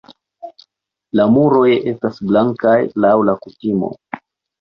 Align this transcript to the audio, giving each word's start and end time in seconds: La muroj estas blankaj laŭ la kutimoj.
La 1.19 1.27
muroj 1.33 1.65
estas 1.91 2.17
blankaj 2.31 2.73
laŭ 3.05 3.13
la 3.31 3.37
kutimoj. 3.45 3.93